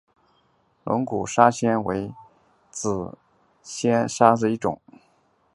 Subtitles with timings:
[0.83, 2.11] 龙骨砂藓为
[2.71, 3.13] 紫萼
[3.61, 4.81] 藓科砂藓属下的一个种。